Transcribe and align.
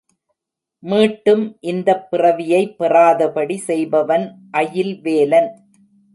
மீட்டும் 0.83 1.57
இந்தப் 1.61 2.07
பிறவியை 2.11 2.75
பெறாதபடி 2.79 3.57
செய்பவன் 3.57 4.25
அயில் 4.51 5.01
வேலன். 5.01 5.51